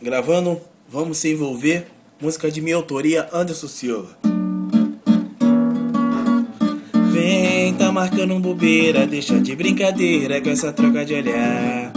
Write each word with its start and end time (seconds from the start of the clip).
Gravando 0.00 0.60
Vamos 0.88 1.18
Se 1.18 1.32
Envolver, 1.32 1.86
música 2.22 2.48
de 2.52 2.60
minha 2.60 2.76
autoria, 2.76 3.28
Anderson 3.32 3.66
Silva. 3.66 4.16
Vem, 7.10 7.74
tá 7.74 7.90
marcando 7.90 8.38
bobeira, 8.38 9.08
deixa 9.08 9.40
de 9.40 9.56
brincadeira 9.56 10.40
com 10.40 10.50
essa 10.50 10.72
troca 10.72 11.04
de 11.04 11.14
olhar. 11.14 11.92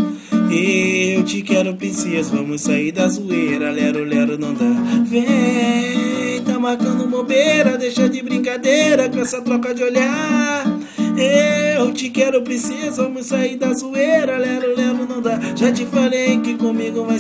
Eu 0.50 1.24
te 1.24 1.44
quero, 1.44 1.76
princesa, 1.76 2.36
vamos 2.36 2.62
sair 2.62 2.92
da 2.92 3.08
zoeira, 3.08 3.70
lero, 3.70 4.04
lero, 4.04 4.36
não 4.36 4.56
dá. 4.56 5.04
Vem, 5.06 6.42
tá 6.44 6.60
marcando 6.60 7.08
bobeira, 7.08 7.78
deixa 7.78 8.10
de 8.10 8.24
brincadeira 8.24 9.10
com 9.10 9.20
essa 9.20 9.44
troca 9.44 9.76
de 9.76 9.84
olhar. 9.84 10.66
Eu 11.78 11.94
te 11.94 12.10
quero, 12.10 12.42
princesa, 12.42 13.04
vamos 13.04 13.28
sair 13.28 13.58
da 13.58 13.72
zoeira, 13.74 14.38
lero, 14.40 14.76
lero, 14.76 15.06
não 15.08 15.22
dá. 15.22 15.40
Já 15.56 15.72
te 15.72 15.86
falei 15.86 16.40
que 16.40 16.56
vai 16.56 16.71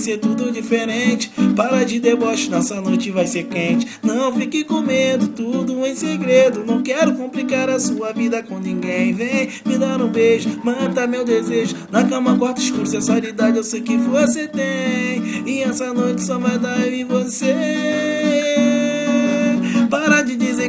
ser 0.02 0.18
tudo 0.18 0.52
diferente. 0.52 1.32
Para 1.56 1.84
de 1.84 2.00
deboche, 2.00 2.50
nossa 2.50 2.82
noite 2.82 3.12
vai 3.12 3.28
ser 3.28 3.44
quente. 3.44 3.88
Não 4.04 4.34
fique 4.34 4.64
com 4.64 4.82
medo, 4.82 5.30
tudo 5.30 5.86
em 5.86 5.96
segredo. 5.96 6.64
Não 6.66 6.82
quero 6.82 7.14
complicar 7.14 7.70
a 7.70 7.80
sua 7.80 8.12
vida 8.12 8.42
com 8.42 8.60
ninguém. 8.60 9.14
Vem 9.14 9.50
me 9.66 9.78
dar 9.78 10.02
um 10.02 10.10
beijo, 10.10 10.60
mata 10.64 11.08
meu 11.08 11.24
desejo. 11.24 11.76
Na 11.92 12.04
cama, 12.04 12.38
quarto 12.38 12.62
escuro, 12.62 12.86
sensualidade 12.86 13.58
eu 13.58 13.64
sei 13.64 13.82
que 13.82 13.96
você 13.98 14.48
tem. 14.48 15.44
E 15.46 15.62
essa 15.62 15.94
noite 15.94 16.24
só 16.24 16.38
vai 16.38 16.58
dar 16.58 16.80
eu 16.88 16.94
e 16.94 17.04
você. 17.04 18.51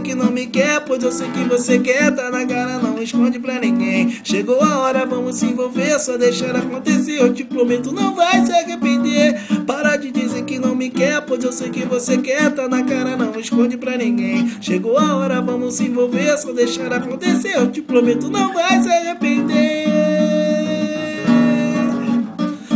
Que 0.02 0.16
não 0.16 0.33
me 0.33 0.47
quer, 0.47 0.80
pois 0.80 1.01
eu 1.02 1.12
sei 1.12 1.30
que 1.30 1.45
você 1.45 1.79
quer. 1.79 2.12
Tá 2.15 2.29
na 2.29 2.45
cara, 2.45 2.79
não 2.79 3.01
esconde 3.01 3.38
pra 3.38 3.61
ninguém. 3.61 4.20
Chegou 4.25 4.61
a 4.61 4.78
hora, 4.78 5.06
vamos 5.06 5.37
se 5.37 5.47
envolver, 5.47 5.98
só 6.01 6.19
deixar 6.19 6.56
acontecer. 6.56 7.20
Eu 7.20 7.33
te 7.33 7.45
prometo, 7.45 7.92
não 7.92 8.12
vai 8.15 8.45
se 8.45 8.52
arrepender. 8.52 9.41
Para 9.65 9.97
de 9.97 10.11
dizer 10.11 10.42
que 10.42 10.59
não 10.59 10.75
me 10.75 10.91
quer, 10.91 11.20
pois 11.23 11.45
eu 11.45 11.52
sei 11.52 11.70
que 11.70 11.84
você 11.84 12.19
quer. 12.19 12.51
Tá 12.51 12.69
na 12.69 12.83
cara, 12.83 13.17
não 13.17 13.39
esconde 13.39 13.77
pra 13.77 13.97
ninguém. 13.97 14.50
Chegou 14.61 14.98
a 14.98 15.17
hora, 15.17 15.41
vamos 15.41 15.75
se 15.75 15.84
envolver, 15.84 16.37
só 16.37 16.53
deixar 16.53 16.92
acontecer. 16.92 17.56
Eu 17.56 17.70
te 17.70 17.81
prometo, 17.81 18.28
não 18.28 18.53
vai 18.53 18.83
se 18.83 18.91
arrepender. 18.91 19.87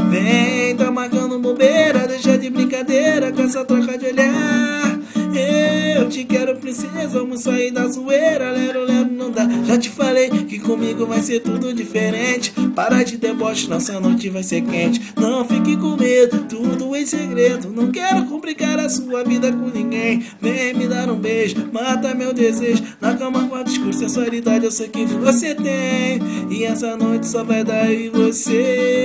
Vem, 0.09 0.77
tá 0.77 0.91
marcando 0.93 1.39
bobeira, 1.41 2.07
deixa 2.07 2.39
de 2.39 2.49
brincadeira 2.51 3.33
com 3.33 3.43
essa 3.43 3.65
troca 3.65 3.99
de 3.99 4.07
olhar. 4.07 5.06
Eu 5.39 6.09
te 6.09 6.25
quero, 6.25 6.57
princesa, 6.57 7.07
vamos 7.07 7.41
sair 7.41 7.71
da 7.71 7.87
zoeira, 7.87 8.51
lero, 8.51 8.85
lero, 8.85 9.11
não 9.11 9.31
dá. 9.31 9.47
Já 9.67 9.79
te 9.79 9.91
falei 9.91 10.31
que 10.31 10.59
comigo 10.59 11.07
vai 11.07 11.21
ser 11.21 11.41
tudo 11.41 11.73
diferente. 11.73 12.53
Para 12.75 13.03
de 13.03 13.17
deboche, 13.17 13.69
nossa 13.69 14.01
noite 14.01 14.29
vai 14.29 14.43
ser 14.43 14.63
quente. 14.63 15.13
Não 15.17 15.45
fique 15.45 15.77
com 15.77 15.97
medo, 15.97 16.45
tudo 16.49 16.95
em 16.97 17.07
segredo. 17.07 17.71
Não 17.71 17.91
quero 17.91 18.25
complicar 18.27 18.79
a 18.79 18.89
sua 18.89 19.25
vida 19.25 19.53
com 19.53 19.69
ninguém. 19.69 20.25
Vem 20.41 20.75
me 20.75 20.87
dar 20.87 21.11
um 21.11 21.17
beijo, 21.17 21.57
mata 21.73 22.15
meu 22.15 22.33
desejo. 22.33 22.83
Na 23.01 23.15
cama 23.15 23.49
com 23.49 23.55
a 23.55 23.63
discurso, 23.63 24.01
sensualidade 24.01 24.65
eu 24.65 24.71
sei 24.71 24.89
que 24.89 25.05
você 25.05 25.55
tem. 25.55 26.21
E 26.51 26.65
essa 26.65 26.97
noite 26.97 27.27
só 27.27 27.45
vai 27.45 27.65
dar 27.65 27.91
eu 27.93 28.01
e 28.01 28.09
você. 28.09 28.96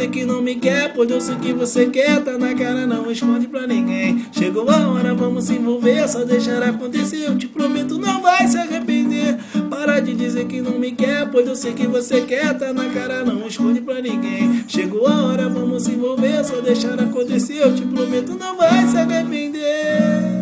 Dizer 0.00 0.12
que 0.12 0.24
não 0.24 0.40
me 0.40 0.54
quer, 0.54 0.94
pois 0.94 1.10
eu 1.10 1.20
sei 1.20 1.36
que 1.36 1.52
você 1.52 1.84
quer. 1.84 2.24
Tá 2.24 2.38
na 2.38 2.54
cara, 2.54 2.86
não 2.86 3.10
esconde 3.10 3.46
pra 3.46 3.66
ninguém. 3.66 4.24
Chegou 4.32 4.66
a 4.70 4.88
hora, 4.88 5.14
vamos 5.14 5.44
se 5.44 5.52
envolver, 5.52 6.08
só 6.08 6.24
deixar 6.24 6.62
acontecer. 6.62 7.26
Eu 7.26 7.36
te 7.36 7.46
prometo, 7.46 7.98
não 7.98 8.22
vai 8.22 8.48
se 8.48 8.56
arrepender. 8.56 9.36
Para 9.68 10.00
de 10.00 10.14
dizer 10.14 10.46
que 10.46 10.62
não 10.62 10.78
me 10.78 10.92
quer, 10.92 11.30
pois 11.30 11.46
eu 11.46 11.54
sei 11.54 11.74
que 11.74 11.86
você 11.86 12.22
quer. 12.22 12.56
Tá 12.56 12.72
na 12.72 12.88
cara, 12.88 13.26
não 13.26 13.46
esconde 13.46 13.82
pra 13.82 14.00
ninguém. 14.00 14.64
Chegou 14.66 15.06
a 15.06 15.22
hora, 15.22 15.50
vamos 15.50 15.82
se 15.82 15.90
envolver, 15.90 16.46
só 16.46 16.62
deixar 16.62 16.98
acontecer. 16.98 17.58
Eu 17.58 17.74
te 17.74 17.82
prometo, 17.82 18.34
não 18.40 18.56
vai 18.56 18.86
se 18.86 18.96
arrepender. 18.96 20.39